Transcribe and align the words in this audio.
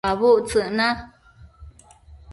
Abudtsëc 0.09 0.67
na 0.77 0.87